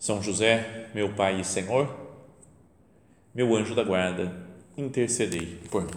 [0.00, 1.94] são José, meu Pai e Senhor,
[3.34, 4.34] meu anjo da guarda,
[4.74, 5.90] intercedei por mim.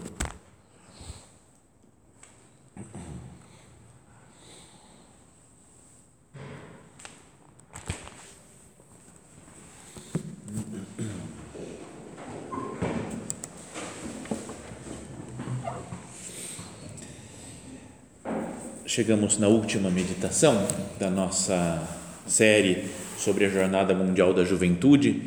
[18.85, 20.67] Chegamos na última meditação
[20.99, 22.85] da nossa série
[23.17, 25.21] sobre a Jornada Mundial da Juventude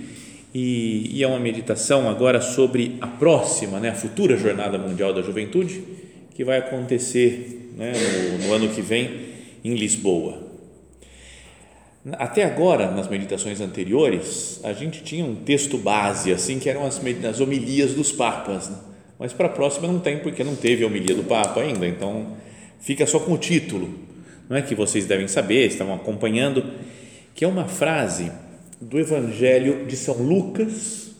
[0.55, 5.23] e, e é uma meditação agora sobre a próxima, né, a futura Jornada Mundial da
[5.23, 5.83] Juventude
[6.35, 7.93] que vai acontecer né,
[8.39, 9.27] no, no ano que vem
[9.65, 10.47] em Lisboa.
[12.13, 17.01] Até agora, nas meditações anteriores, a gente tinha um texto base, assim, que eram as,
[17.29, 18.77] as homilias dos papas, né?
[19.19, 22.37] mas para a próxima não tem, porque não teve a homilia do Papa ainda, então
[22.79, 23.93] fica só com o título,
[24.49, 26.65] não é que vocês devem saber, estavam acompanhando,
[27.35, 28.31] que é uma frase
[28.81, 31.11] do Evangelho de São Lucas,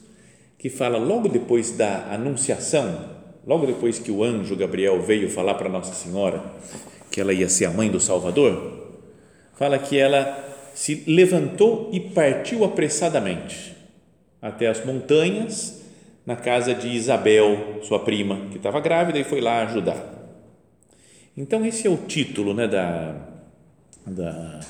[0.59, 5.69] que fala logo depois da anunciação, logo depois que o anjo Gabriel veio falar para
[5.69, 6.43] Nossa Senhora
[7.11, 8.93] que ela ia ser a mãe do Salvador,
[9.55, 13.75] fala que ela se levantou e partiu apressadamente
[14.43, 15.83] até as montanhas
[16.27, 20.16] na casa de Isabel, sua prima, que estava grávida e foi lá ajudar.
[21.37, 23.15] Então esse é o título, né, da,
[24.07, 24.61] da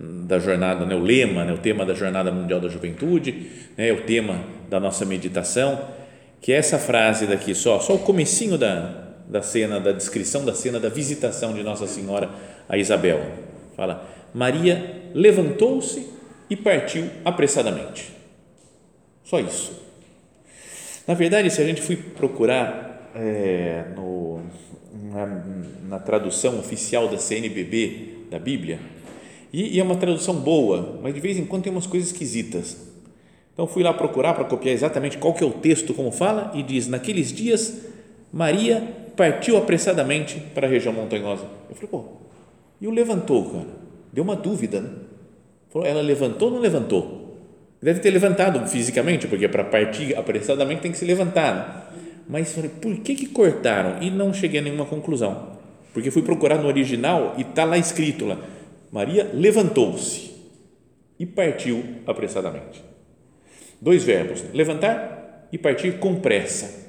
[0.00, 4.02] da jornada, né, o lema, né, o tema da Jornada Mundial da Juventude, né, o
[4.02, 5.88] tema da nossa meditação,
[6.40, 10.54] que é essa frase daqui só, só o comecinho da, da cena, da descrição da
[10.54, 12.30] cena da visitação de Nossa Senhora
[12.68, 13.20] a Isabel.
[13.76, 16.08] Fala, Maria levantou-se
[16.48, 18.12] e partiu apressadamente.
[19.24, 19.72] Só isso.
[21.08, 24.42] Na verdade, se a gente for procurar é, no,
[25.10, 25.44] na,
[25.88, 28.78] na tradução oficial da CNBB da Bíblia,
[29.52, 32.76] e, e, é uma tradução boa, mas de vez em quando tem umas coisas esquisitas.
[33.52, 36.62] Então fui lá procurar para copiar exatamente qual que é o texto, como fala, e
[36.62, 37.86] diz: naqueles dias
[38.32, 38.86] Maria
[39.16, 41.44] partiu apressadamente para a região montanhosa.
[41.68, 42.04] Eu falei, pô,
[42.80, 43.66] e o levantou, cara?
[44.12, 44.90] Deu uma dúvida, né?
[45.70, 47.36] Falou, ela levantou ou não levantou?
[47.80, 51.54] Deve ter levantado fisicamente, porque para partir apressadamente tem que se levantar.
[51.54, 52.02] Né?
[52.28, 54.02] Mas falei, por que que cortaram?
[54.02, 55.58] E não cheguei a nenhuma conclusão.
[55.94, 58.38] Porque fui procurar no original e está lá escrito lá
[58.90, 60.30] Maria levantou-se
[61.18, 62.82] e partiu apressadamente.
[63.80, 66.86] Dois verbos, levantar e partir com pressa.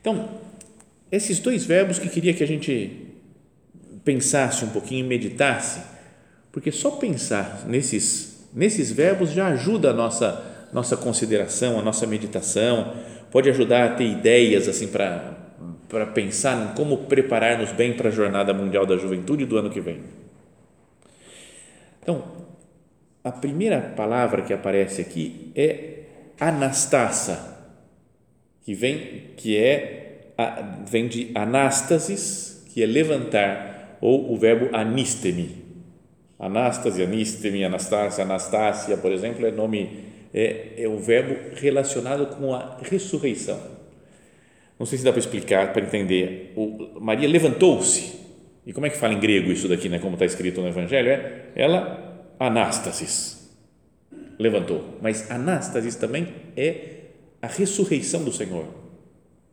[0.00, 0.28] Então,
[1.10, 3.08] esses dois verbos que queria que a gente
[4.04, 5.80] pensasse um pouquinho meditasse,
[6.52, 12.94] porque só pensar nesses, nesses verbos já ajuda a nossa, nossa consideração, a nossa meditação,
[13.34, 15.34] pode ajudar a ter ideias assim para
[15.88, 19.80] para pensar em como preparar-nos bem para a Jornada Mundial da Juventude do ano que
[19.80, 20.00] vem.
[22.00, 22.24] Então,
[23.22, 26.04] a primeira palavra que aparece aqui é
[26.38, 27.58] anastasa,
[28.62, 30.30] que vem que é
[30.88, 35.64] vem de anastasis, que é levantar, ou o verbo anistemi.
[36.38, 42.78] Anastase, anistemi, anastácia, anastácia, por exemplo, é nome é, é um verbo relacionado com a
[42.82, 43.60] ressurreição.
[44.76, 46.52] Não sei se dá para explicar, para entender.
[46.56, 48.18] O, Maria levantou-se
[48.66, 50.00] e como é que fala em grego isso daqui, né?
[50.00, 51.08] como está escrito no Evangelho?
[51.08, 53.48] É ela, anástasis,
[54.36, 54.98] levantou.
[55.00, 56.94] Mas anástasis também é
[57.40, 58.66] a ressurreição do Senhor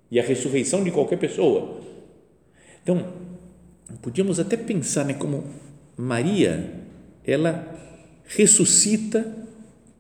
[0.10, 1.80] e a ressurreição de qualquer pessoa.
[2.82, 3.06] Então,
[4.02, 5.46] podíamos até pensar né, como
[5.96, 6.74] Maria,
[7.24, 7.68] ela
[8.26, 9.41] ressuscita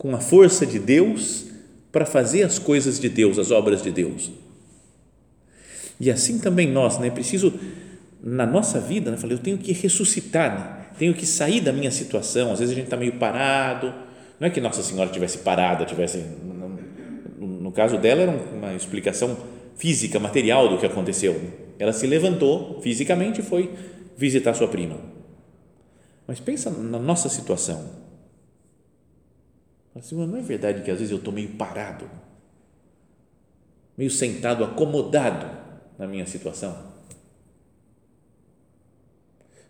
[0.01, 1.45] com a força de Deus
[1.91, 4.31] para fazer as coisas de Deus, as obras de Deus.
[5.99, 7.11] E assim também nós, né?
[7.11, 7.53] Preciso
[8.19, 10.85] na nossa vida, né, falei, eu tenho que ressuscitar, né?
[10.97, 12.51] tenho que sair da minha situação.
[12.51, 13.93] Às vezes a gente está meio parado.
[14.39, 16.17] Não é que Nossa Senhora tivesse parada, tivesse.
[17.37, 19.37] No, no caso dela, era uma explicação
[19.75, 21.33] física, material do que aconteceu.
[21.33, 21.49] Né?
[21.77, 23.71] Ela se levantou fisicamente e foi
[24.17, 24.97] visitar sua prima.
[26.27, 28.00] Mas pensa na nossa situação.
[29.95, 32.09] Assim, não é verdade que às vezes eu estou meio parado,
[33.97, 35.49] meio sentado, acomodado
[35.97, 36.91] na minha situação?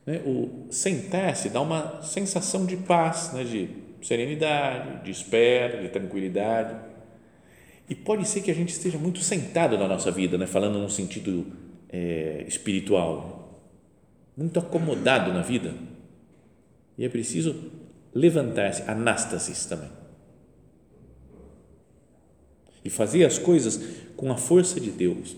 [0.05, 0.21] Né?
[0.25, 3.43] O sentar-se dá uma sensação de paz, né?
[3.43, 3.69] de
[4.01, 6.75] serenidade, de espera, de tranquilidade.
[7.89, 10.47] E pode ser que a gente esteja muito sentado na nossa vida, né?
[10.47, 11.47] falando num sentido
[11.89, 13.61] é, espiritual,
[14.37, 15.73] muito acomodado na vida.
[16.97, 17.71] E é preciso
[18.13, 20.00] levantar-se, anástasis também.
[22.83, 23.79] E fazer as coisas
[24.15, 25.35] com a força de Deus.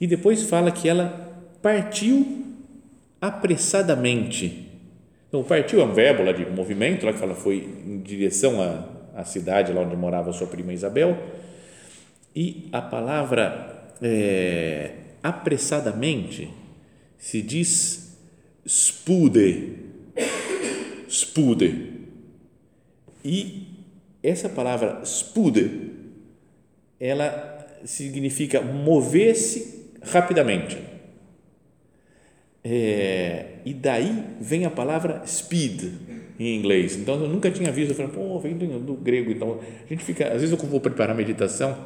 [0.00, 1.32] E depois fala que ela
[1.62, 2.44] partiu
[3.20, 4.68] apressadamente.
[5.28, 9.20] Então, partiu é um verbo lá de movimento, lá que fala foi em direção à,
[9.20, 11.16] à cidade lá onde morava sua prima Isabel.
[12.34, 14.90] E a palavra é,
[15.22, 16.50] apressadamente
[17.16, 18.18] se diz
[18.66, 19.76] spude,
[21.08, 21.92] spude.
[23.24, 23.71] E
[24.22, 25.90] essa palavra spude,
[26.98, 30.78] ela significa mover-se rapidamente.
[32.64, 35.84] É, e daí vem a palavra speed
[36.38, 36.96] em inglês.
[36.96, 37.90] Então eu nunca tinha visto.
[37.90, 39.30] Eu falei, pô, vem do, do, grego.
[39.32, 41.76] Então a gente fica, às vezes eu vou preparar meditação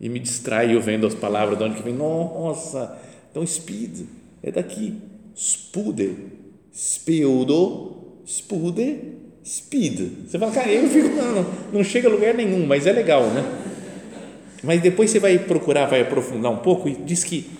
[0.00, 1.94] e me distraio vendo as palavras de onde que vem.
[1.94, 2.98] Nossa,
[3.30, 4.06] então speed
[4.42, 4.96] é daqui.
[5.34, 6.16] Spude,
[6.72, 8.98] speudo, spude,
[9.44, 10.26] speed.
[10.26, 13.44] Você fala, cara, eu fico, não, não chega a lugar nenhum, mas é legal, né?
[14.62, 17.50] Mas depois você vai procurar, vai aprofundar um pouco e diz que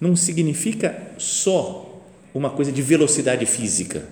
[0.00, 2.00] não significa só
[2.34, 4.06] uma coisa de velocidade física,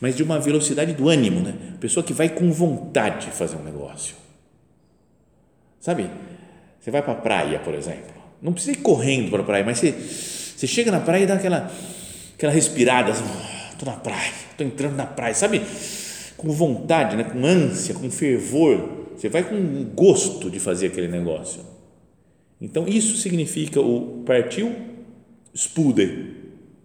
[0.00, 1.54] mas de uma velocidade do ânimo, né?
[1.80, 4.16] Pessoa que vai com vontade fazer um negócio.
[5.80, 6.10] Sabe?
[6.80, 8.14] Você vai para a praia, por exemplo.
[8.42, 11.34] Não precisa ir correndo para a praia, mas você, você chega na praia e dá
[11.34, 11.72] aquela,
[12.36, 13.12] aquela respirada.
[13.12, 13.24] Assim,
[13.74, 15.62] estou na praia, estou entrando na praia, sabe?
[16.36, 17.24] Com vontade, né?
[17.24, 19.04] com ânsia, com fervor.
[19.16, 21.62] Você vai com gosto de fazer aquele negócio.
[22.60, 24.74] Então, isso significa o partiu
[25.54, 26.32] spude,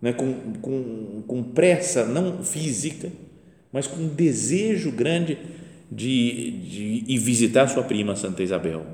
[0.02, 0.14] né?
[0.14, 3.12] com, com, com pressa, não física,
[3.72, 5.38] mas com um desejo grande
[5.92, 8.86] de, de ir visitar sua prima Santa Isabel.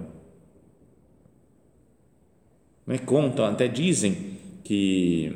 [2.86, 2.98] Né?
[3.00, 5.36] Contam, até dizem que,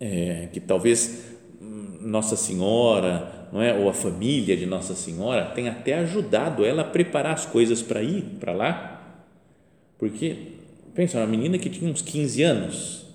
[0.00, 1.33] é, que talvez
[2.04, 3.74] Nossa Senhora, não é?
[3.74, 8.02] ou a família de Nossa Senhora tenha até ajudado ela a preparar as coisas para
[8.02, 8.94] ir para lá
[9.98, 10.36] porque,
[10.94, 13.06] pensa, uma menina que tinha uns 15 anos,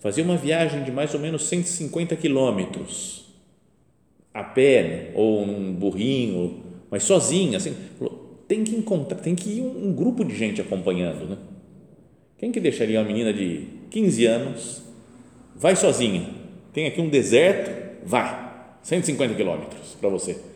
[0.00, 3.26] fazia uma viagem de mais ou menos 150 quilômetros,
[4.32, 7.76] a pé, ou num burrinho, mas sozinha, assim,
[8.48, 11.38] tem que encontrar, tem que ir um, um grupo de gente acompanhando, né?
[12.38, 14.82] Quem que deixaria uma menina de 15 anos,
[15.54, 16.28] vai sozinha,
[16.72, 18.52] tem aqui um deserto, vai,
[18.82, 20.52] 150 quilômetros para você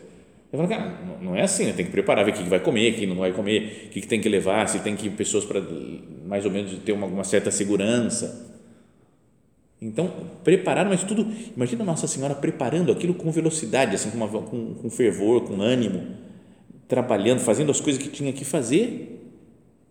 [0.51, 1.73] eu falo, cara, não é assim, né?
[1.73, 4.07] tem que preparar, ver o que vai comer, o que não vai comer, o que
[4.07, 5.61] tem que levar, se tem que ir pessoas para
[6.25, 8.55] mais ou menos ter uma, uma certa segurança.
[9.81, 10.09] Então,
[10.45, 14.89] preparar, mas tudo, imagina Nossa Senhora preparando aquilo com velocidade, assim, com, uma, com, com
[14.89, 16.15] fervor, com ânimo,
[16.87, 19.21] trabalhando, fazendo as coisas que tinha que fazer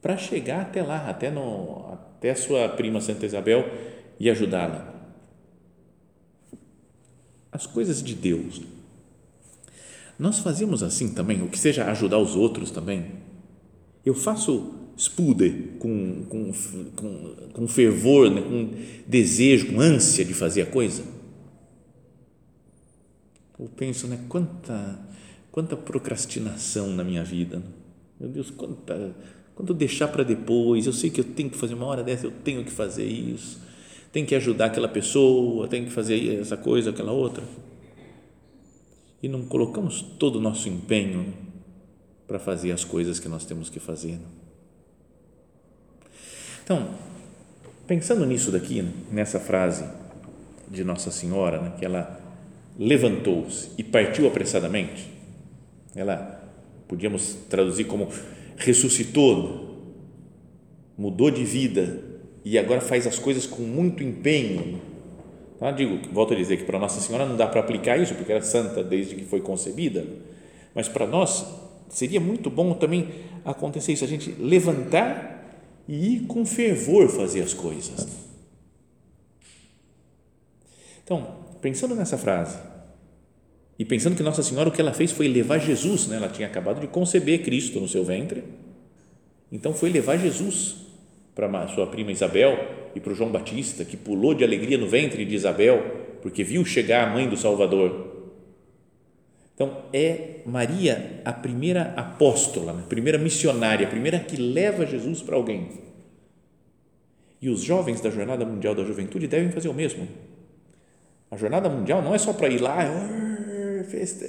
[0.01, 3.69] para chegar até lá, até, no, até sua prima Santa Isabel
[4.19, 4.96] e ajudá-la.
[7.57, 8.61] As coisas de Deus
[10.19, 13.07] nós fazemos assim também, o que seja ajudar os outros também.
[14.05, 16.53] Eu faço spude com, com,
[16.97, 18.71] com, com fervor, né, com
[19.07, 21.03] desejo, com ânsia de fazer a coisa.
[23.59, 24.99] Eu penso, né, quanta,
[25.53, 27.63] quanta procrastinação na minha vida.
[28.19, 29.15] Meu Deus, quanta,
[29.55, 30.87] quanto deixar para depois.
[30.87, 33.61] Eu sei que eu tenho que fazer uma hora dessa, eu tenho que fazer isso.
[34.17, 37.45] Tenho que ajudar aquela pessoa, tenho que fazer essa coisa, aquela outra
[39.23, 41.35] e não colocamos todo o nosso empenho
[42.27, 44.19] para fazer as coisas que nós temos que fazer.
[46.65, 46.95] Então,
[47.87, 48.83] pensando nisso daqui,
[49.13, 49.85] nessa frase
[50.67, 52.19] de Nossa Senhora, né, que ela
[52.79, 55.11] levantou-se e partiu apressadamente,
[55.95, 56.43] ela
[56.89, 58.09] podíamos traduzir como
[58.57, 59.93] ressuscitou,
[60.97, 62.06] mudou de vida
[62.47, 64.81] e agora faz as coisas com muito empenho
[65.59, 65.71] Tá?
[65.71, 68.43] Digo, volto a dizer que para Nossa Senhora não dá para aplicar isso, porque era
[68.43, 70.05] santa desde que foi concebida,
[70.75, 71.47] mas para nós
[71.89, 73.09] seria muito bom também
[73.45, 75.35] acontecer isso, a gente levantar
[75.89, 78.07] e ir com fervor fazer as coisas.
[81.03, 82.59] Então, pensando nessa frase,
[83.79, 86.17] e pensando que Nossa Senhora o que ela fez foi levar Jesus, né?
[86.17, 88.43] ela tinha acabado de conceber Cristo no seu ventre,
[89.51, 90.86] então foi levar Jesus
[91.37, 92.59] para sua prima Isabel
[92.95, 95.85] e para o João Batista, que pulou de alegria no ventre de Isabel,
[96.23, 98.15] porque viu chegar a mãe do Salvador.
[99.55, 105.37] Então, é Maria a primeira apóstola, a primeira missionária, a primeira que leva Jesus para
[105.37, 105.69] alguém.
[107.41, 110.09] E os jovens da Jornada Mundial da Juventude devem fazer o mesmo.
[111.31, 112.79] A Jornada Mundial não é só para ir lá,
[113.91, 114.27] festa,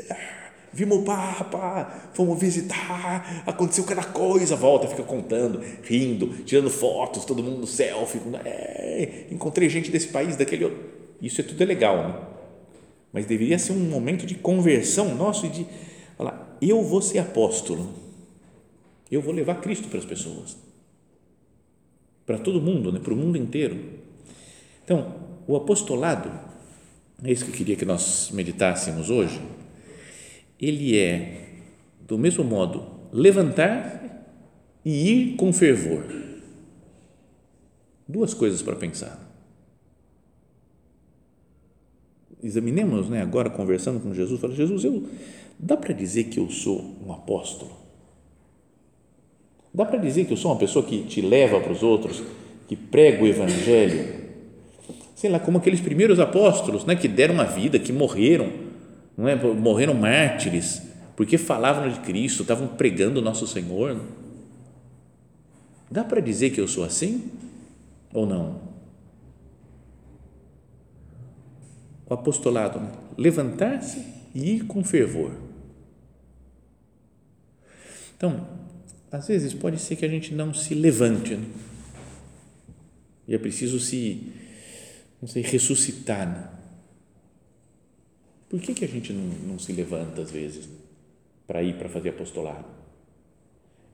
[0.78, 7.42] vimos o Papa, fomos visitar, aconteceu cada coisa, volta, fica contando, rindo, tirando fotos, todo
[7.42, 10.80] mundo selfie, é, encontrei gente desse país, daquele outro.
[11.20, 12.20] Isso é tudo é legal, né?
[13.12, 15.66] Mas deveria ser um momento de conversão nosso e de
[16.16, 17.90] falar, eu vou ser apóstolo,
[19.10, 20.58] eu vou levar Cristo para as pessoas,
[22.24, 23.00] para todo mundo, né?
[23.00, 23.80] para o mundo inteiro.
[24.86, 25.16] Então,
[25.48, 26.32] o apostolado,
[27.24, 29.42] é isso que eu queria que nós meditássemos hoje,
[30.60, 31.48] ele é,
[32.08, 33.98] do mesmo modo, levantar
[34.84, 36.04] e ir com fervor.
[38.08, 39.26] Duas coisas para pensar.
[42.42, 45.04] Examinemos, né, agora conversando com Jesus, fala, Jesus, eu,
[45.60, 47.72] dá para dizer que eu sou um apóstolo?
[49.74, 52.24] Dá para dizer que eu sou uma pessoa que te leva para os outros,
[52.68, 54.28] que prega o evangelho?
[55.16, 58.67] Sei lá, como aqueles primeiros apóstolos, né, que deram a vida, que morreram
[59.18, 59.36] não é?
[59.36, 60.84] morreram mártires
[61.18, 64.00] porque falavam de Cristo, estavam pregando o nosso Senhor.
[65.90, 67.32] Dá para dizer que eu sou assim
[68.14, 68.62] ou não?
[72.06, 72.92] O apostolado, né?
[73.18, 74.06] levantar-se
[74.36, 75.32] e ir com fervor.
[78.16, 78.48] Então,
[79.12, 81.48] às vezes pode ser que a gente não se levante né?
[83.28, 84.32] e é preciso se,
[85.20, 86.28] não sei, ressuscitar.
[86.28, 86.57] Né?
[88.50, 90.70] Por que, que a gente não, não se levanta às vezes
[91.46, 92.66] para ir para fazer apostolado?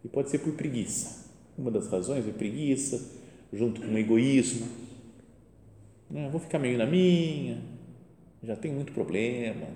[0.04, 1.32] E pode ser por preguiça.
[1.58, 3.02] Uma das razões é preguiça,
[3.52, 4.68] junto com o egoísmo.
[6.10, 7.60] Não, vou ficar meio na minha,
[8.44, 9.68] já tenho muito problema,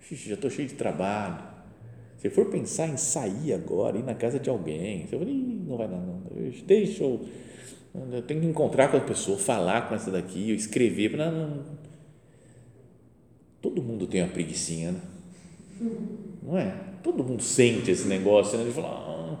[0.00, 1.56] já estou cheio de trabalho.
[2.18, 5.88] Se for pensar em sair agora, ir na casa de alguém, você fala, não vai
[5.88, 6.22] dar, não.
[6.66, 7.20] Deixa eu,
[8.12, 11.16] eu tenho que encontrar com a pessoa, falar com essa daqui, escrever.
[11.16, 11.64] Não, não,
[13.66, 15.00] Todo mundo tem uma preguiçinha, né?
[16.40, 16.72] não é?
[17.02, 18.62] Todo mundo sente esse negócio, né?
[18.62, 19.38] Ele fala, ah,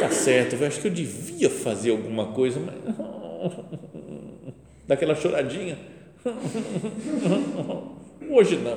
[0.00, 2.74] tá certo, eu acho que eu devia fazer alguma coisa, mas
[4.84, 5.78] daquela choradinha.
[8.28, 8.76] Hoje não.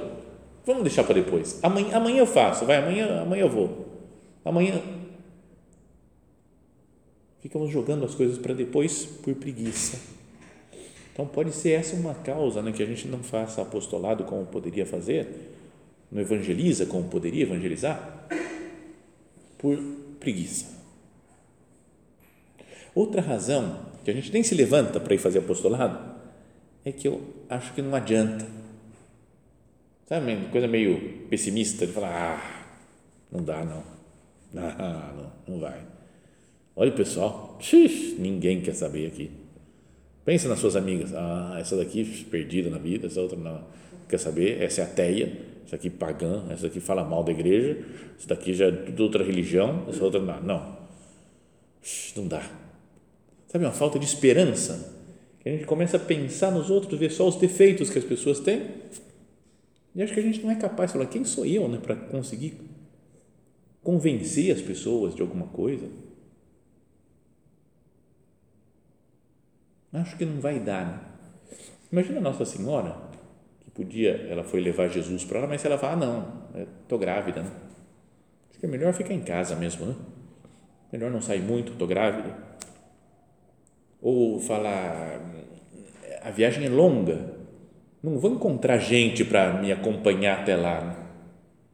[0.64, 1.60] Vamos deixar para depois.
[1.64, 3.88] Amanhã, amanhã eu faço, vai, amanhã, amanhã eu vou.
[4.46, 4.80] Amanhã.
[7.42, 9.98] Ficamos jogando as coisas para depois por preguiça.
[11.16, 14.86] Então, pode ser essa uma causa né, que a gente não faça apostolado como poderia
[14.86, 15.26] fazer,
[16.12, 18.28] não evangeliza como poderia evangelizar,
[19.58, 19.78] por
[20.20, 20.76] preguiça.
[22.94, 26.16] Outra razão que a gente nem se levanta para ir fazer apostolado
[26.84, 28.46] é que eu acho que não adianta.
[30.08, 32.76] Sabe, coisa meio pessimista de falar, ah,
[33.32, 33.84] não dá não,
[34.58, 35.14] ah,
[35.48, 35.80] não, não vai.
[36.76, 37.58] Olha o pessoal,
[38.20, 39.45] ninguém quer saber aqui
[40.26, 41.14] Pensa nas suas amigas.
[41.14, 43.64] Ah, essa daqui perdida na vida, essa outra não
[44.10, 44.62] quer saber.
[44.62, 45.32] Essa é ateia,
[45.66, 47.78] essa aqui pagã, essa daqui fala mal da igreja,
[48.18, 50.42] essa daqui já é de outra religião, essa outra não.
[50.42, 50.78] Não,
[52.16, 52.42] não dá.
[53.48, 54.94] Sabe, uma falta de esperança.
[55.40, 58.40] Que a gente começa a pensar nos outros, ver só os defeitos que as pessoas
[58.40, 58.64] têm.
[59.96, 61.96] E acho que a gente não é capaz de falar, quem sou eu né, para
[61.96, 62.58] conseguir
[63.84, 65.88] convencer as pessoas de alguma coisa?
[69.96, 70.86] Acho que não vai dar.
[70.86, 71.00] Né?
[71.90, 72.98] Imagina Nossa Senhora,
[73.62, 77.42] que podia, ela foi levar Jesus para lá, mas ela fala, ah, não, estou grávida.
[77.42, 77.52] Né?
[78.50, 79.96] Acho que é melhor ficar em casa mesmo, né?
[80.92, 82.36] Melhor não sair muito, estou grávida.
[84.02, 85.22] Ou falar,
[86.22, 87.34] a viagem é longa,
[88.04, 90.82] não vou encontrar gente para me acompanhar até lá.
[90.82, 90.96] Né?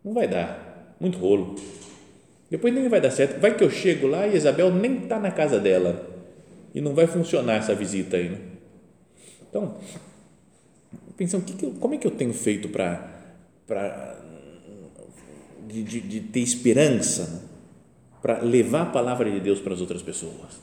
[0.03, 1.55] Não vai dar, muito rolo.
[2.51, 3.39] Depois nem vai dar certo.
[3.39, 6.10] Vai que eu chego lá e Isabel nem está na casa dela
[6.73, 8.29] e não vai funcionar essa visita aí.
[8.29, 8.39] Né?
[9.49, 9.77] Então,
[11.17, 14.19] pensando, que que eu, como é que eu tenho feito para
[15.67, 17.41] de, de, de, ter esperança né?
[18.21, 20.59] para levar a palavra de Deus para as outras pessoas?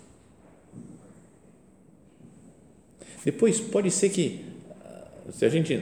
[3.24, 4.44] Depois, pode ser que
[5.32, 5.74] se a gente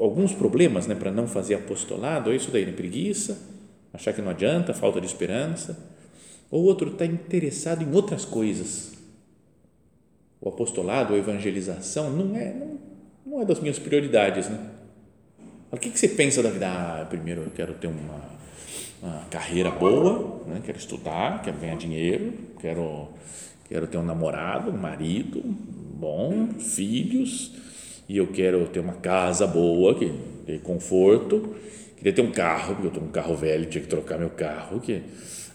[0.00, 2.72] alguns problemas né, para não fazer apostolado, é isso daí, né?
[2.72, 3.38] preguiça,
[3.92, 5.78] achar que não adianta, falta de esperança,
[6.50, 8.95] ou outro está interessado em outras coisas,
[10.40, 12.78] o apostolado, a evangelização, não é, não,
[13.24, 14.48] não é das minhas prioridades.
[14.48, 14.58] Né?
[15.70, 16.66] O que, que você pensa da vida?
[16.66, 18.20] Ah, primeiro eu quero ter uma,
[19.02, 20.60] uma carreira boa, né?
[20.64, 23.08] quero estudar, quero ganhar dinheiro, quero,
[23.68, 27.52] quero ter um namorado, um marido bom, filhos,
[28.08, 30.12] e eu quero ter uma casa boa, que
[30.46, 31.56] dê conforto,
[31.96, 34.78] queria ter um carro, porque eu estou um carro velho, tinha que trocar meu carro,
[34.80, 35.02] que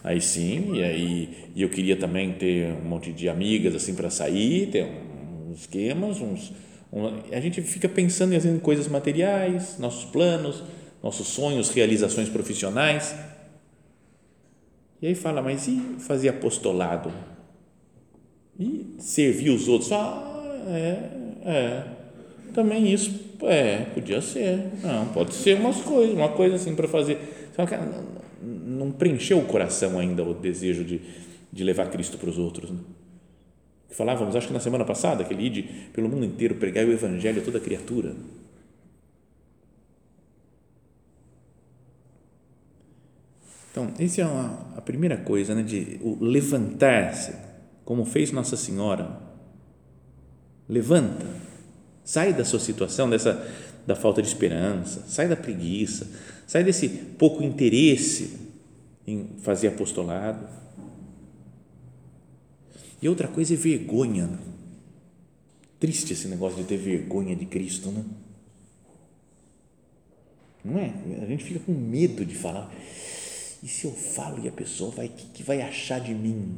[0.03, 4.10] aí sim, e aí e eu queria também ter um monte de amigas assim para
[4.10, 4.88] sair, ter
[5.50, 6.51] uns esquemas, uns
[6.91, 10.62] um, a gente fica pensando em coisas materiais, nossos planos,
[11.01, 13.15] nossos sonhos, realizações profissionais.
[15.01, 17.12] E aí fala, mas e fazer apostolado?
[18.60, 19.91] E servir os outros?
[19.91, 21.84] Ah, é, é.
[22.53, 24.60] Também isso, é, podia ser.
[24.84, 27.51] Não, pode ser umas coisas, uma coisa assim para fazer.
[28.83, 31.01] Não preencheu o coração ainda o desejo de,
[31.51, 32.71] de levar Cristo para os outros.
[32.71, 32.79] Né?
[33.89, 37.41] Falávamos, acho que na semana passada, que ele ide pelo mundo inteiro pregar o evangelho
[37.41, 38.15] a toda criatura.
[43.69, 47.33] Então, essa é uma, a primeira coisa, né, de levantar-se,
[47.85, 49.21] como fez Nossa Senhora.
[50.67, 51.25] Levanta,
[52.03, 53.47] sai da sua situação, dessa
[53.85, 56.07] da falta de esperança, sai da preguiça,
[56.45, 58.50] sai desse pouco interesse
[59.05, 60.48] em fazer apostolado.
[63.01, 64.29] E outra coisa é vergonha.
[65.79, 68.05] Triste esse negócio de ter vergonha de Cristo, né?
[70.63, 70.93] Não é?
[71.24, 72.72] A gente fica com medo de falar.
[73.63, 76.58] E se eu falo e a pessoa vai, que, que vai achar de mim?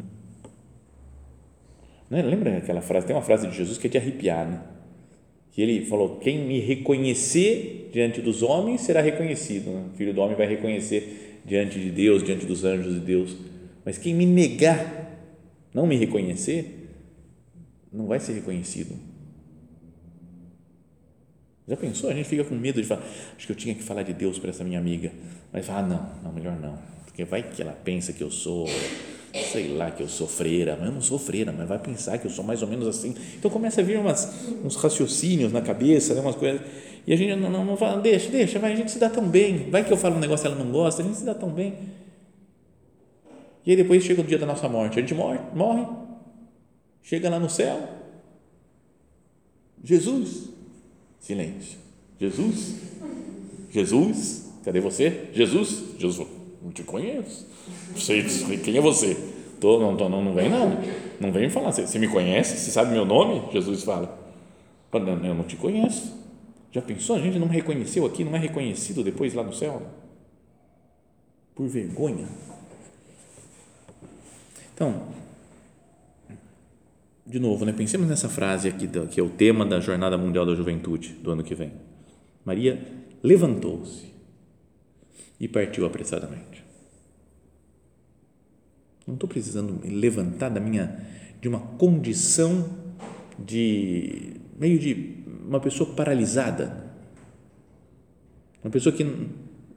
[2.09, 2.21] Não é?
[2.21, 3.07] Lembra aquela frase?
[3.07, 4.61] Tem uma frase de Jesus que é de arrepiar, né?
[5.51, 9.69] Que ele falou: Quem me reconhecer diante dos homens será reconhecido.
[9.69, 9.89] Né?
[9.93, 13.35] O filho do homem vai reconhecer diante de Deus, diante dos anjos de Deus.
[13.85, 15.11] Mas quem me negar,
[15.73, 16.89] não me reconhecer,
[17.91, 18.95] não vai ser reconhecido.
[21.67, 22.09] Já pensou?
[22.09, 23.03] A gente fica com medo de falar,
[23.37, 25.11] acho que eu tinha que falar de Deus para essa minha amiga.
[25.51, 26.77] Mas fala, ah, não, não, melhor não.
[27.05, 28.67] Porque vai que ela pensa que eu sou,
[29.51, 32.25] sei lá, que eu sou freira, mas eu não sou freira, mas vai pensar que
[32.25, 33.15] eu sou mais ou menos assim.
[33.37, 36.61] Então começa a vir umas, uns raciocínios na cabeça, né, umas coisas.
[37.05, 39.27] E a gente não, não, não fala, deixa, deixa, vai, a gente se dá tão
[39.27, 39.69] bem.
[39.69, 41.49] Vai que eu falo um negócio e ela não gosta, a gente se dá tão
[41.49, 41.73] bem.
[43.65, 45.85] E aí depois chega o dia da nossa morte, a gente morre, morre,
[47.01, 47.79] chega lá no céu.
[49.83, 50.49] Jesus,
[51.19, 51.79] Silêncio.
[52.19, 52.75] Jesus?
[53.69, 54.51] Jesus?
[54.63, 55.29] Cadê você?
[55.33, 55.95] Jesus?
[55.99, 56.27] Jesus,
[56.61, 57.47] não te conheço.
[57.91, 58.23] Não sei
[58.63, 59.17] quem é você.
[59.59, 60.77] Tô, não, tô, não, não vem não.
[61.19, 61.71] Não vem falar.
[61.71, 62.57] Você, você me conhece?
[62.57, 63.41] Você sabe meu nome?
[63.51, 64.19] Jesus fala.
[64.93, 66.22] Eu não te conheço.
[66.73, 67.15] Já pensou?
[67.15, 69.87] A gente não reconheceu aqui, não é reconhecido depois lá no céu?
[71.53, 72.27] Por vergonha.
[74.73, 75.07] Então,
[77.27, 80.55] de novo, né, pensemos nessa frase aqui, que é o tema da Jornada Mundial da
[80.55, 81.71] Juventude do ano que vem.
[82.43, 82.83] Maria
[83.21, 84.11] levantou-se
[85.39, 86.65] e partiu apressadamente.
[89.05, 91.05] Não estou precisando me levantar da minha,
[91.39, 92.67] de uma condição
[93.37, 96.91] de, meio de uma pessoa paralisada,
[98.63, 99.03] uma pessoa que,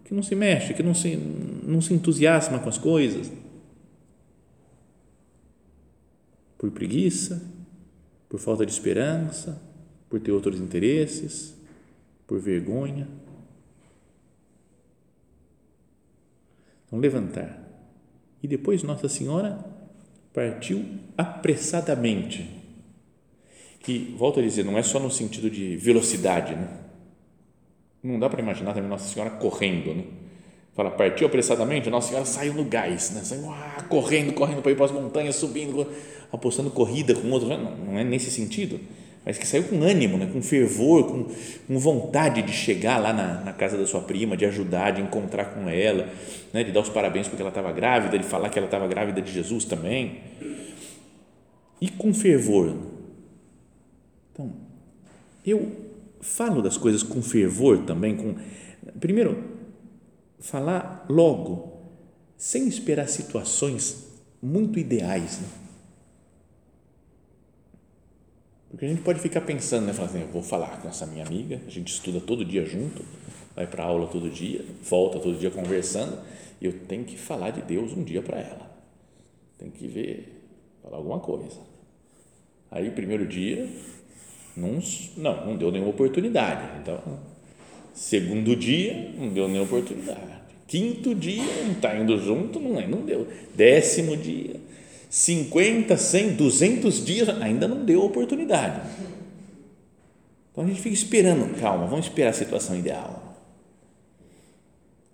[0.04, 3.30] que não se mexe, que não se, não se entusiasma com as coisas,
[6.56, 7.42] por preguiça,
[8.28, 9.60] por falta de esperança,
[10.08, 11.54] por ter outros interesses,
[12.26, 13.08] por vergonha.
[16.86, 17.62] Então, levantar.
[18.42, 19.64] E depois Nossa Senhora
[20.32, 20.84] partiu
[21.16, 22.55] apressadamente.
[23.86, 26.66] Que, volto a dizer, não é só no sentido de velocidade, né?
[28.02, 30.02] Não dá para imaginar também Nossa Senhora correndo, né?
[30.74, 33.20] Fala, partiu apressadamente, Nossa Senhora saiu no gás, né?
[33.22, 35.86] Saiu ah, correndo, correndo para ir para as montanhas, subindo,
[36.32, 37.48] apostando corrida com outros.
[37.48, 38.80] Não, não é nesse sentido,
[39.24, 40.28] mas que saiu com ânimo, né?
[40.32, 41.26] com fervor, com,
[41.68, 45.44] com vontade de chegar lá na, na, casa da sua prima, de ajudar, de encontrar
[45.54, 46.08] com ela,
[46.52, 46.64] né?
[46.64, 49.32] de dar os parabéns porque ela estava grávida, de falar que ela estava grávida de
[49.32, 50.22] Jesus também.
[51.80, 52.95] E com fervor.
[54.36, 54.52] Então,
[55.46, 55.72] eu
[56.20, 58.34] falo das coisas com fervor também, com
[59.00, 59.42] primeiro
[60.38, 61.80] falar logo,
[62.36, 64.08] sem esperar situações
[64.42, 65.40] muito ideais.
[65.40, 65.48] Né?
[68.68, 69.94] Porque a gente pode ficar pensando, né?
[69.94, 73.02] Falar assim, eu vou falar com essa minha amiga, a gente estuda todo dia junto,
[73.54, 76.20] vai para aula todo dia, volta todo dia conversando,
[76.60, 78.70] e eu tenho que falar de Deus um dia para ela.
[79.56, 80.46] Tem que ver,
[80.82, 81.58] falar alguma coisa.
[82.70, 83.66] Aí, primeiro dia,
[84.56, 84.78] não,
[85.16, 86.80] não, não deu nenhuma oportunidade.
[86.82, 87.00] Então,
[87.96, 90.20] Segundo dia, não deu nem oportunidade.
[90.68, 93.26] Quinto dia, não está indo junto, não, é, não deu.
[93.54, 94.60] Décimo dia,
[95.08, 98.82] 50, 100, 200 dias, ainda não deu oportunidade.
[100.52, 103.34] Então a gente fica esperando, calma, vamos esperar a situação ideal.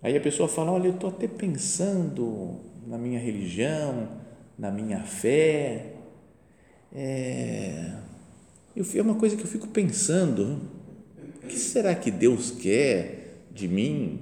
[0.01, 4.09] Aí a pessoa fala: Olha, eu estou até pensando na minha religião,
[4.59, 5.93] na minha fé.
[6.93, 7.93] É,
[8.75, 10.59] eu, é uma coisa que eu fico pensando
[11.43, 14.19] o que será que Deus quer de mim?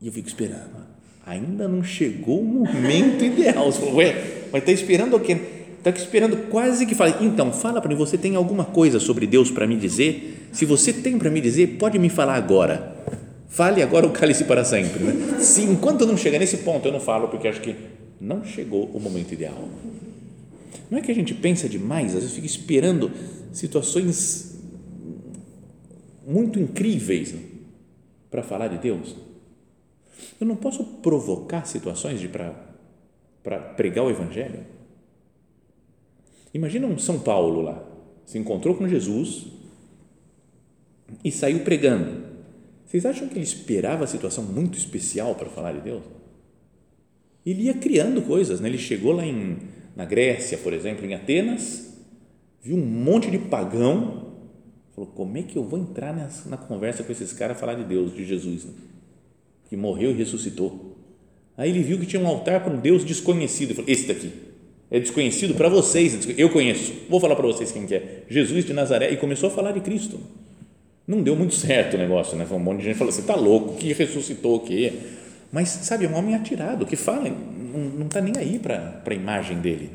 [0.00, 0.86] E eu fico esperando.
[1.24, 3.68] Ainda não chegou o momento ideal.
[3.94, 5.36] Ué, mas está esperando o quê?
[5.78, 7.14] Está esperando quase que fale.
[7.24, 10.48] Então, fala para mim, você tem alguma coisa sobre Deus para me dizer?
[10.52, 12.96] Se você tem para me dizer, pode me falar agora.
[13.48, 15.02] Fale agora o cálice para sempre.
[15.02, 15.40] Né?
[15.40, 17.74] Se enquanto não chegar nesse ponto, eu não falo, porque acho que
[18.20, 19.68] não chegou o momento ideal.
[20.90, 23.10] Não é que a gente pensa demais, às vezes fica esperando
[23.52, 24.60] situações
[26.26, 27.34] muito incríveis
[28.30, 29.14] para falar de Deus.
[30.40, 34.60] Eu não posso provocar situações de para pregar o Evangelho.
[36.52, 37.86] Imagina um São Paulo lá,
[38.24, 39.46] se encontrou com Jesus
[41.22, 42.24] e saiu pregando.
[42.84, 46.02] Vocês acham que ele esperava a situação muito especial para falar de Deus?
[47.44, 48.68] Ele ia criando coisas, né?
[48.68, 49.58] ele chegou lá em,
[49.96, 51.96] na Grécia, por exemplo, em Atenas,
[52.62, 54.34] viu um monte de pagão,
[54.94, 57.84] falou: como é que eu vou entrar nessa, na conversa com esses caras falar de
[57.84, 58.72] Deus, de Jesus, né?
[59.70, 60.94] que morreu e ressuscitou?
[61.56, 64.30] Aí ele viu que tinha um altar para um Deus desconhecido, falou: esse daqui
[64.90, 68.72] é desconhecido para vocês, eu conheço, vou falar para vocês quem que é, Jesus de
[68.72, 70.20] Nazaré, e começou a falar de Cristo.
[71.06, 72.46] Não deu muito certo o negócio, né?
[72.50, 74.92] Um monte de gente falou: você está louco, que ressuscitou o quê?
[75.52, 77.28] Mas, sabe, é um homem atirado, que fala,
[77.76, 79.90] não está nem aí para a imagem dele.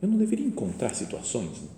[0.00, 1.60] Eu não deveria encontrar situações.
[1.60, 1.68] Né?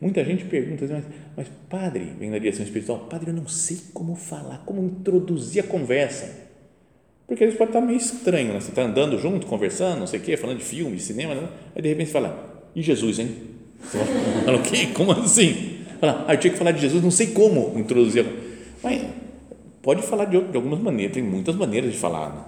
[0.00, 1.04] Muita gente pergunta, mas,
[1.36, 5.66] mas padre, vem da direção espiritual, padre, eu não sei como falar, como introduzir a
[5.66, 6.44] conversa.
[7.26, 8.60] Porque às vezes pode estar meio estranho, né?
[8.60, 11.48] você está andando junto, conversando, não sei o quê, falando de filme, de cinema, né?
[11.74, 13.34] aí de repente você fala, e Jesus, hein?
[13.80, 13.98] Você
[14.44, 14.88] fala, o quê?
[14.92, 15.78] Como assim?
[16.00, 18.26] Fala, ah, eu tinha que falar de Jesus, não sei como introduzir.
[18.82, 19.02] Mas
[19.84, 22.30] pode falar de, de algumas maneiras, tem muitas maneiras de falar.
[22.30, 22.44] Né?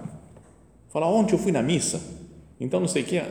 [0.89, 2.01] Falar, ontem eu fui na missa,
[2.59, 3.21] então não sei o que,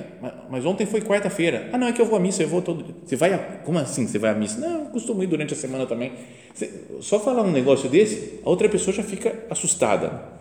[0.49, 1.69] mas ontem foi quarta-feira.
[1.73, 2.95] Ah, não, é que eu vou à missa, eu vou todo.
[3.05, 4.61] Você vai, a, como assim você vai à missa?
[4.61, 6.13] Não, eu costumo ir durante a semana também.
[6.55, 10.37] Você, só falar um negócio desse, a outra pessoa já fica assustada.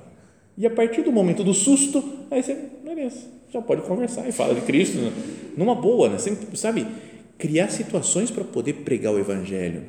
[0.55, 4.53] E a partir do momento do susto, aí você, beleza, já pode conversar e fala
[4.53, 5.11] de Cristo né?
[5.57, 6.19] numa boa, né?
[6.19, 6.85] Sempre, sabe?
[7.39, 9.83] Criar situações para poder pregar o Evangelho.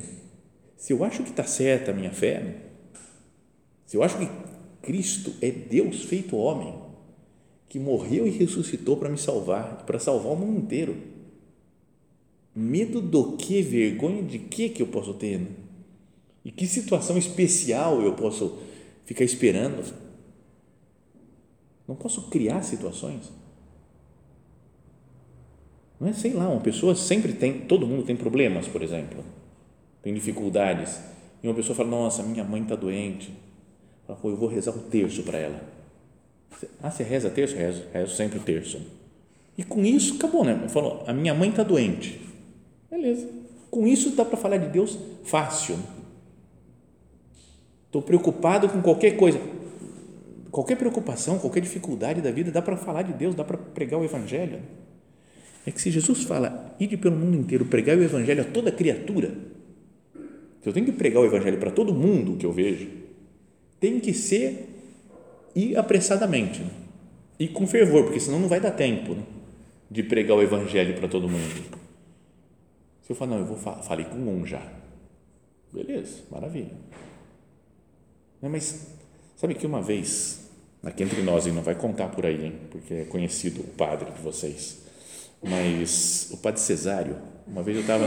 [0.77, 2.66] Se eu acho que está certa a minha fé,
[3.87, 4.29] se eu acho que
[4.83, 6.75] Cristo é Deus feito homem,
[7.69, 10.97] que morreu e ressuscitou para me salvar, para salvar o mundo inteiro.
[12.55, 15.39] Medo do que, vergonha de que que eu posso ter?
[15.39, 15.49] Né?
[16.45, 18.59] E que situação especial eu posso
[19.05, 19.83] ficar esperando?
[21.87, 23.31] Não posso criar situações.
[26.01, 29.25] Não é, sei lá, uma pessoa sempre tem, todo mundo tem problemas, por exemplo,
[30.03, 31.01] tem dificuldades.
[31.43, 33.33] E uma pessoa fala: Nossa, minha mãe está doente.
[34.07, 35.77] Fala, Pô, eu vou rezar o terço para ela
[36.83, 37.57] ah, você reza terço?
[37.57, 38.81] Rezo, rezo sempre o terço.
[39.57, 40.69] E com isso acabou, né?
[40.69, 42.21] Falou, a minha mãe está doente.
[42.91, 43.29] Beleza.
[43.71, 45.77] Com isso dá para falar de Deus fácil.
[47.87, 49.41] Estou preocupado com qualquer coisa.
[50.51, 54.05] Qualquer preocupação, qualquer dificuldade da vida, dá para falar de Deus, dá para pregar o
[54.05, 54.61] Evangelho.
[55.67, 59.35] É que se Jesus fala, ide pelo mundo inteiro, pregar o Evangelho a toda criatura,
[60.63, 62.89] se eu tenho que pregar o Evangelho para todo mundo que eu vejo,
[63.81, 64.69] tem que ser
[65.55, 66.71] e apressadamente né?
[67.39, 69.23] e com fervor, porque senão não vai dar tempo né?
[69.91, 71.79] de pregar o evangelho para todo mundo.
[73.03, 74.63] Se eu falar, não, eu vou falei com um já,
[75.73, 76.73] beleza, maravilha.
[78.43, 78.89] Mas
[79.37, 80.51] sabe que uma vez,
[80.83, 82.55] aqui entre nós, e não vai contar por aí, hein?
[82.71, 84.83] porque é conhecido o padre de vocês,
[85.43, 88.07] mas o padre Cesário, uma vez eu estava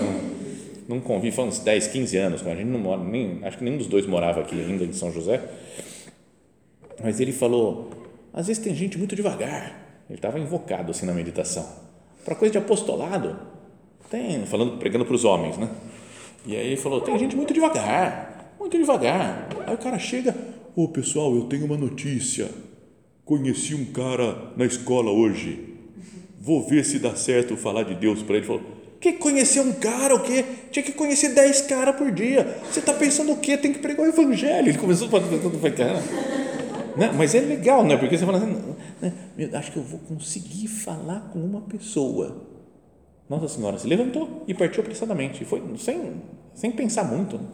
[0.90, 3.78] num convívio, foi uns 10, 15 anos, a gente não mora, nem, acho que nenhum
[3.78, 5.40] dos dois morava aqui ainda em São José,
[7.04, 7.92] mas ele falou:
[8.34, 9.88] às vezes tem gente muito devagar.
[10.10, 11.64] Ele estava invocado assim na meditação.
[12.26, 13.38] Para coisa de apostolado,
[14.10, 15.70] tem, falando, pregando para os homens, né?
[16.44, 19.48] E aí ele falou: tem gente muito devagar, muito devagar.
[19.68, 20.36] Aí o cara chega:
[20.76, 22.50] Ô oh, pessoal, eu tenho uma notícia.
[23.24, 25.76] Conheci um cara na escola hoje.
[26.42, 28.46] Vou ver se dá certo falar de Deus para ele.
[28.46, 30.44] Ele falou: que conhecer um cara, o quê?
[30.72, 32.60] Tinha que conhecer dez caras por dia.
[32.70, 33.58] Você está pensando o quê?
[33.58, 34.70] Tem que pregar o evangelho.
[34.70, 36.00] Ele começou a fazer, cara
[37.00, 37.12] né?
[37.16, 37.96] Mas é legal, né?
[37.96, 39.14] Porque você fala assim, né?
[39.54, 42.46] acho que eu vou conseguir falar com uma pessoa.
[43.30, 45.46] Nossa Senhora se levantou e partiu apressadamente.
[45.46, 46.16] Foi sem,
[46.54, 47.38] sem pensar muito.
[47.38, 47.46] Né?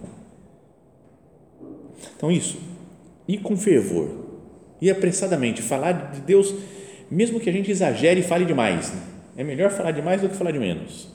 [2.18, 2.58] Então, isso.
[3.28, 4.10] E com fervor.
[4.82, 5.62] E apressadamente.
[5.62, 6.54] Falar de Deus,
[7.12, 8.92] mesmo que a gente exagere e fale demais.
[8.92, 9.02] Né?
[9.38, 11.10] É melhor falar demais do que falar de menos.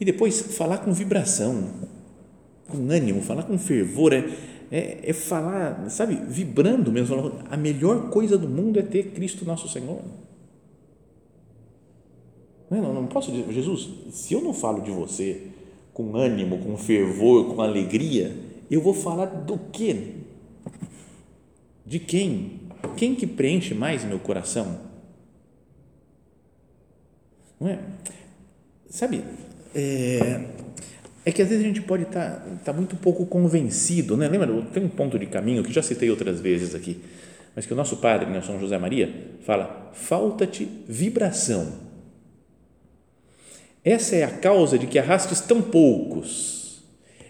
[0.00, 1.70] E depois, falar com vibração,
[2.68, 4.12] com ânimo, falar com fervor.
[4.12, 4.24] É,
[4.70, 9.68] é, é falar, sabe, vibrando mesmo, a melhor coisa do mundo é ter Cristo nosso
[9.68, 10.00] Senhor.
[12.70, 15.48] Não, não, não posso dizer, Jesus, se eu não falo de você
[15.92, 18.34] com ânimo, com fervor, com alegria,
[18.70, 20.14] eu vou falar do quê?
[21.86, 22.62] De quem?
[22.96, 24.80] Quem que preenche mais meu coração?
[27.60, 27.78] Não é?
[28.88, 29.22] Sabe,
[29.74, 30.40] é,
[31.24, 34.28] é que às vezes a gente pode estar tá, tá muito pouco convencido, né?
[34.28, 37.00] Lembra, tem um ponto de caminho que já citei outras vezes aqui,
[37.56, 39.12] mas que o nosso padre, né, São José Maria,
[39.44, 41.84] fala: falta-te vibração.
[43.84, 46.82] Essa é a causa de que arrastes tão poucos.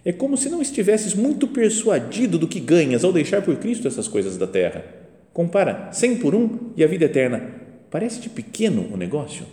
[0.05, 4.07] É como se não estivesses muito persuadido do que ganhas ao deixar por Cristo essas
[4.07, 4.85] coisas da terra.
[5.33, 7.43] Compara 100 por um e a vida eterna.
[7.91, 9.47] Parece-te pequeno o negócio?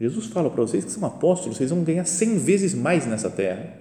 [0.00, 3.72] Jesus fala para vocês que são apóstolos, vocês vão ganhar cem vezes mais nessa terra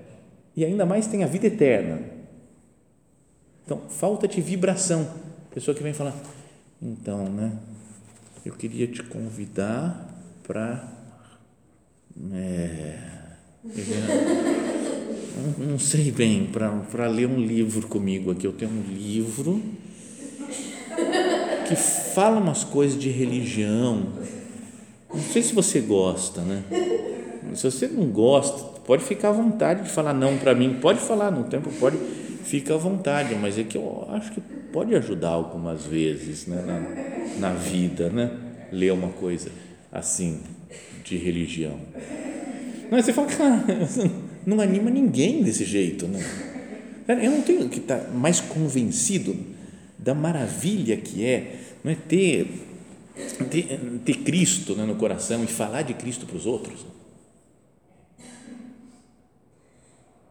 [0.55, 1.99] e ainda mais tem a vida eterna.
[3.65, 5.07] Então, falta-te vibração.
[5.53, 6.15] Pessoa que vem falar,
[6.81, 7.53] então, né,
[8.45, 10.87] eu queria te convidar para.
[12.31, 12.97] É,
[15.57, 18.45] não, não sei bem, para ler um livro comigo aqui.
[18.45, 19.61] Eu tenho um livro
[21.67, 24.13] que fala umas coisas de religião
[25.15, 26.63] não sei se você gosta, né?
[27.53, 31.31] Se você não gosta, pode ficar à vontade de falar não para mim, pode falar
[31.31, 31.97] no tempo, pode,
[32.43, 36.61] fica à vontade, mas é que eu acho que pode ajudar algumas vezes né,
[37.39, 38.31] na, na vida, né?
[38.71, 39.49] Ler uma coisa
[39.91, 40.39] assim
[41.03, 41.79] de religião.
[42.91, 43.63] Mas você fala, cara,
[44.45, 46.23] não anima ninguém desse jeito, né?
[47.07, 49.35] Eu não tenho que estar mais convencido
[49.97, 52.47] da maravilha que é, não é ter
[53.49, 56.85] ter, ter Cristo né, no coração e falar de Cristo para os outros.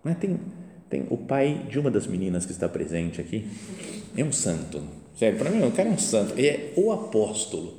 [0.04, 0.16] Né?
[0.20, 0.38] Tem,
[0.90, 3.46] tem o pai de uma das meninas que está presente aqui,
[4.16, 4.82] é um santo.
[5.18, 7.74] Sério, para mim, o cara é um santo, é o apóstolo.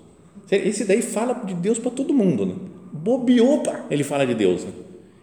[0.48, 2.46] Sério, esse daí fala de Deus para todo mundo.
[2.46, 2.56] Né?
[2.92, 4.64] Bobeou, ele fala de Deus.
[4.64, 4.72] Né?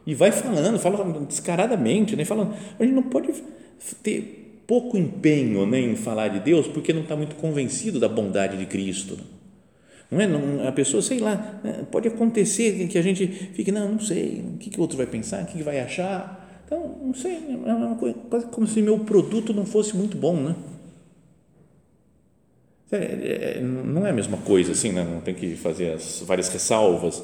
[0.06, 2.24] E vai falando, fala descaradamente, né?
[2.24, 2.54] falando.
[2.78, 3.32] A gente não pode
[4.02, 8.56] ter pouco empenho né, em falar de Deus porque não está muito convencido da bondade
[8.56, 9.16] de Cristo.
[9.16, 9.22] Né?
[10.12, 10.68] Não é?
[10.68, 11.86] A pessoa, sei lá, né?
[11.90, 15.42] pode acontecer que a gente fique, não, não sei, o que, o outro vai pensar,
[15.42, 16.62] o que, vai achar.
[16.66, 20.36] Então, não sei, é uma coisa, quase como se meu produto não fosse muito bom,
[20.36, 20.54] né?
[22.90, 25.02] É, é, não é a mesma coisa, assim, né?
[25.02, 27.22] não tem que fazer as várias ressalvas.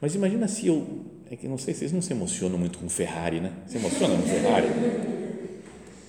[0.00, 0.84] Mas imagina se eu,
[1.30, 3.52] é que não sei, vocês não se emocionam muito com Ferrari, né?
[3.68, 4.66] Se emociona com Ferrari?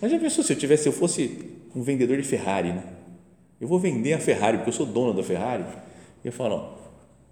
[0.01, 1.39] Mas já pensou se eu tivesse, se eu fosse
[1.75, 2.83] um vendedor de Ferrari, né?
[3.61, 5.63] Eu vou vender a Ferrari porque eu sou dono da Ferrari
[6.27, 6.77] eu falo, ó,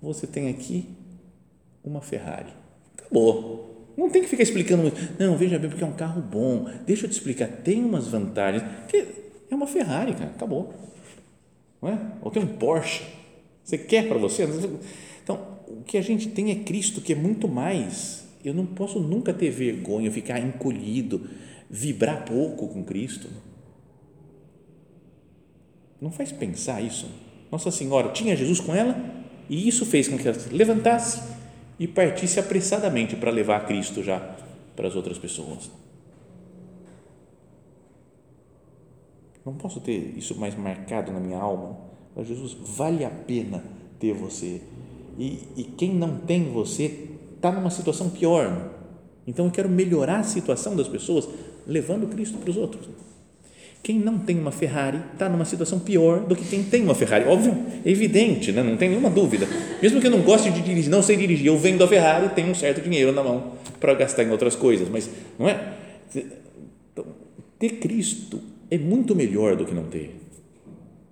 [0.01, 0.88] você tem aqui
[1.84, 2.53] uma Ferrari.
[2.97, 3.91] Acabou.
[3.97, 4.99] Não tem que ficar explicando muito.
[5.19, 6.67] Não, veja bem, porque é um carro bom.
[6.86, 8.63] Deixa eu te explicar, tem umas vantagens.
[8.88, 9.06] Que
[9.49, 10.32] é uma Ferrari, cara.
[10.32, 10.73] Acabou.
[11.82, 11.99] Não é?
[12.21, 13.03] Ou tem um Porsche.
[13.63, 14.47] Você quer para você?
[15.23, 18.27] Então, o que a gente tem é Cristo, que é muito mais.
[18.43, 21.29] Eu não posso nunca ter vergonha, ficar encolhido,
[21.69, 23.27] vibrar pouco com Cristo.
[26.01, 27.10] Não faz pensar isso?
[27.54, 29.00] Nossa Senhora tinha Jesus com ela
[29.48, 31.22] e isso fez com que ela se levantasse
[31.78, 34.20] e partisse apressadamente para levar Cristo já
[34.76, 35.70] para as outras pessoas.
[39.46, 41.78] Não posso ter isso mais marcado na minha alma.
[42.16, 43.63] Mas Jesus, vale a pena
[44.00, 44.60] ter você.
[45.20, 48.72] E, e quem não tem você está numa situação pior.
[49.28, 51.30] Então eu quero melhorar a situação das pessoas
[51.68, 52.89] levando Cristo para os outros.
[53.84, 57.26] Quem não tem uma Ferrari está numa situação pior do que quem tem uma Ferrari.
[57.26, 58.63] Óbvio, é evidente, né?
[58.63, 59.46] não tem nenhuma dúvida.
[59.82, 62.48] Mesmo que eu não goste de dirigir, não sei dirigir, eu vendo a Ferrari, tenho
[62.48, 65.74] um certo dinheiro na mão para gastar em outras coisas, mas não é?
[66.15, 67.06] Então,
[67.60, 68.39] ter Cristo
[68.72, 70.15] é muito melhor do que não ter.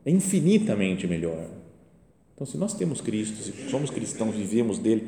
[0.06, 1.44] É infinitamente melhor.
[2.34, 5.04] Então, se nós temos Cristo, se somos cristãos, vivemos dele,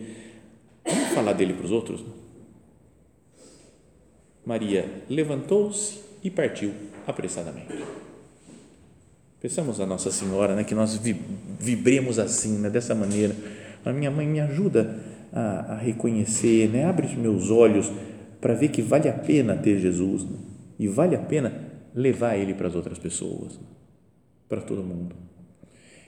[0.86, 2.04] vamos falar dele para os outros?
[4.46, 6.74] Maria levantou-se e partiu
[7.08, 7.84] apressadamente.
[9.42, 10.98] Pensamos a Nossa Senhora, né, que nós
[11.60, 13.36] vibremos assim, né, dessa maneira.
[13.84, 14.98] A minha mãe me ajuda
[15.34, 17.92] a, a reconhecer, né, abre os meus olhos
[18.40, 20.38] para ver que vale a pena ter Jesus né,
[20.80, 21.54] e vale a pena
[21.94, 23.60] levar Ele para as outras pessoas,
[24.48, 25.16] para todo mundo.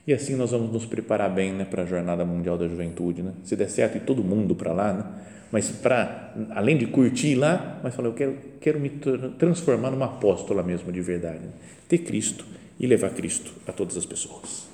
[0.08, 3.24] E assim nós vamos nos preparar bem né, para a Jornada Mundial da Juventude.
[3.24, 3.34] Né?
[3.44, 5.04] Se der certo, e todo mundo para lá, né?
[5.52, 8.90] mas para, além de curtir lá, mas falar, eu quero, quero me
[9.40, 11.46] transformar numa apóstola mesmo de verdade,
[11.88, 12.46] ter Cristo
[12.80, 14.68] e levar Cristo a todas as pessoas.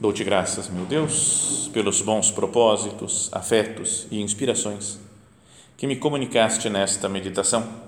[0.00, 4.98] Dou-te graças, meu Deus, pelos bons propósitos, afetos e inspirações
[5.76, 7.87] que me comunicaste nesta meditação.